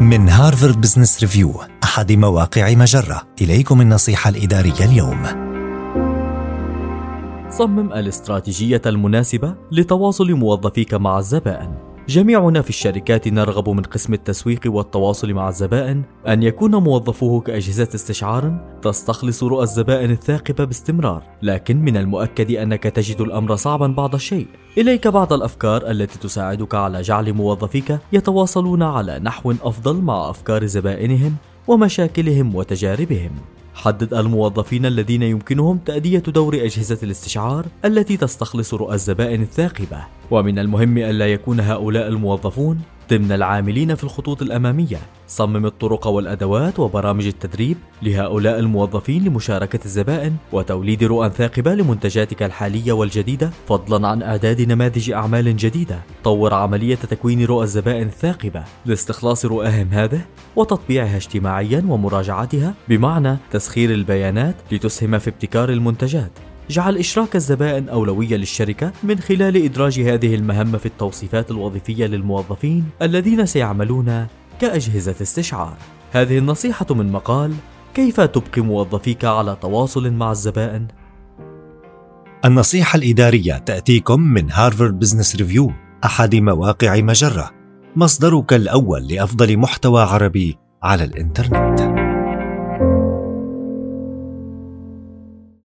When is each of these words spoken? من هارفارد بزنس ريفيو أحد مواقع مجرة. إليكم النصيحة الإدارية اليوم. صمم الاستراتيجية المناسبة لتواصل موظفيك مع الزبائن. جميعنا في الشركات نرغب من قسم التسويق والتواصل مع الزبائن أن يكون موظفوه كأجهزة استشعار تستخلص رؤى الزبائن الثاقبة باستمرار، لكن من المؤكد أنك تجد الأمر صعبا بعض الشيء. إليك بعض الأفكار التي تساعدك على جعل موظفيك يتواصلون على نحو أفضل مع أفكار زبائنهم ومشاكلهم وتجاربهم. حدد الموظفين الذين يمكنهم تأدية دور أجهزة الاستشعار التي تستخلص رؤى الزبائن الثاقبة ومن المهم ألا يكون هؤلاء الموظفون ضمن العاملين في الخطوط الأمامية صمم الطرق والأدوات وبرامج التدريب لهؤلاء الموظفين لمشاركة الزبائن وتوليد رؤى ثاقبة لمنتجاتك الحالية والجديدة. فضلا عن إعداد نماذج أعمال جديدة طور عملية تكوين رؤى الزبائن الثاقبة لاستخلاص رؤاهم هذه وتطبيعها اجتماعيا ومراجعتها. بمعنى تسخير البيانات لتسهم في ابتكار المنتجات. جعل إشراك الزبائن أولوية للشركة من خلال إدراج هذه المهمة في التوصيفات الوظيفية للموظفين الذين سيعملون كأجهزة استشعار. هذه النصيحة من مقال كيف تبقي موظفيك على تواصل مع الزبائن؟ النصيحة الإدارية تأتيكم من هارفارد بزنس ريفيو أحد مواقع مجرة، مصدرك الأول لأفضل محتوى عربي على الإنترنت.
من 0.00 0.28
هارفارد 0.28 0.80
بزنس 0.80 1.20
ريفيو 1.20 1.54
أحد 1.84 2.12
مواقع 2.12 2.74
مجرة. 2.74 3.22
إليكم 3.42 3.80
النصيحة 3.80 4.30
الإدارية 4.30 4.84
اليوم. 4.84 5.22
صمم 7.50 7.92
الاستراتيجية 7.92 8.82
المناسبة 8.86 9.54
لتواصل 9.72 10.32
موظفيك 10.32 10.94
مع 10.94 11.18
الزبائن. 11.18 11.74
جميعنا 12.08 12.62
في 12.62 12.68
الشركات 12.68 13.28
نرغب 13.28 13.68
من 13.68 13.82
قسم 13.82 14.14
التسويق 14.14 14.60
والتواصل 14.66 15.32
مع 15.32 15.48
الزبائن 15.48 16.02
أن 16.28 16.42
يكون 16.42 16.74
موظفوه 16.74 17.40
كأجهزة 17.40 17.88
استشعار 17.94 18.78
تستخلص 18.82 19.42
رؤى 19.42 19.62
الزبائن 19.62 20.10
الثاقبة 20.10 20.64
باستمرار، 20.64 21.22
لكن 21.42 21.76
من 21.76 21.96
المؤكد 21.96 22.50
أنك 22.50 22.82
تجد 22.82 23.20
الأمر 23.20 23.56
صعبا 23.56 23.86
بعض 23.86 24.14
الشيء. 24.14 24.46
إليك 24.78 25.08
بعض 25.08 25.32
الأفكار 25.32 25.90
التي 25.90 26.18
تساعدك 26.18 26.74
على 26.74 27.02
جعل 27.02 27.32
موظفيك 27.32 27.98
يتواصلون 28.12 28.82
على 28.82 29.18
نحو 29.18 29.54
أفضل 29.62 29.96
مع 29.96 30.30
أفكار 30.30 30.66
زبائنهم 30.66 31.36
ومشاكلهم 31.68 32.54
وتجاربهم. 32.54 33.30
حدد 33.74 34.14
الموظفين 34.14 34.86
الذين 34.86 35.22
يمكنهم 35.22 35.78
تأدية 35.78 36.18
دور 36.18 36.54
أجهزة 36.54 36.98
الاستشعار 37.02 37.66
التي 37.84 38.16
تستخلص 38.16 38.74
رؤى 38.74 38.94
الزبائن 38.94 39.42
الثاقبة 39.42 40.04
ومن 40.30 40.58
المهم 40.58 40.98
ألا 40.98 41.32
يكون 41.32 41.60
هؤلاء 41.60 42.08
الموظفون 42.08 42.80
ضمن 43.10 43.32
العاملين 43.32 43.94
في 43.94 44.04
الخطوط 44.04 44.42
الأمامية 44.42 44.98
صمم 45.28 45.66
الطرق 45.66 46.06
والأدوات 46.06 46.78
وبرامج 46.78 47.26
التدريب 47.26 47.76
لهؤلاء 48.02 48.58
الموظفين 48.58 49.24
لمشاركة 49.24 49.84
الزبائن 49.84 50.36
وتوليد 50.52 51.04
رؤى 51.04 51.30
ثاقبة 51.30 51.74
لمنتجاتك 51.74 52.42
الحالية 52.42 52.92
والجديدة. 52.92 53.50
فضلا 53.68 54.08
عن 54.08 54.22
إعداد 54.22 54.60
نماذج 54.60 55.10
أعمال 55.10 55.56
جديدة 55.56 56.00
طور 56.24 56.54
عملية 56.54 56.94
تكوين 56.94 57.44
رؤى 57.44 57.64
الزبائن 57.64 58.06
الثاقبة 58.06 58.64
لاستخلاص 58.86 59.46
رؤاهم 59.46 59.88
هذه 59.92 60.20
وتطبيعها 60.56 61.16
اجتماعيا 61.16 61.84
ومراجعتها. 61.88 62.74
بمعنى 62.88 63.36
تسخير 63.50 63.90
البيانات 63.90 64.56
لتسهم 64.72 65.18
في 65.18 65.30
ابتكار 65.30 65.68
المنتجات. 65.68 66.32
جعل 66.70 66.96
إشراك 66.96 67.36
الزبائن 67.36 67.88
أولوية 67.88 68.36
للشركة 68.36 68.92
من 69.02 69.18
خلال 69.18 69.64
إدراج 69.64 70.00
هذه 70.00 70.34
المهمة 70.34 70.78
في 70.78 70.86
التوصيفات 70.86 71.50
الوظيفية 71.50 72.06
للموظفين 72.06 72.84
الذين 73.02 73.46
سيعملون 73.46 74.26
كأجهزة 74.60 75.14
استشعار. 75.22 75.76
هذه 76.12 76.38
النصيحة 76.38 76.86
من 76.90 77.12
مقال 77.12 77.54
كيف 77.94 78.20
تبقي 78.20 78.62
موظفيك 78.62 79.24
على 79.24 79.56
تواصل 79.62 80.10
مع 80.10 80.30
الزبائن؟ 80.30 80.86
النصيحة 82.44 82.96
الإدارية 82.96 83.58
تأتيكم 83.58 84.20
من 84.20 84.50
هارفارد 84.50 84.98
بزنس 84.98 85.36
ريفيو 85.36 85.72
أحد 86.04 86.34
مواقع 86.34 87.00
مجرة، 87.00 87.50
مصدرك 87.96 88.52
الأول 88.52 89.06
لأفضل 89.08 89.56
محتوى 89.56 90.02
عربي 90.02 90.58
على 90.82 91.04
الإنترنت. 91.04 92.05